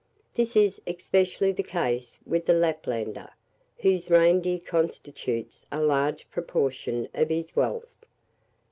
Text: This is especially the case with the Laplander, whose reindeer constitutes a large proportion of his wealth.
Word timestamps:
This 0.33 0.55
is 0.55 0.81
especially 0.87 1.51
the 1.51 1.61
case 1.61 2.17
with 2.25 2.47
the 2.47 2.53
Laplander, 2.55 3.29
whose 3.81 4.09
reindeer 4.09 4.57
constitutes 4.59 5.67
a 5.71 5.79
large 5.79 6.27
proportion 6.31 7.07
of 7.13 7.29
his 7.29 7.55
wealth. 7.55 8.03